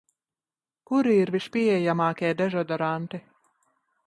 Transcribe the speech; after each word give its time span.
Kuri 0.91 1.13
ir 1.25 1.31
vispieejamākie 1.35 2.33
dezodoranti? 2.41 3.23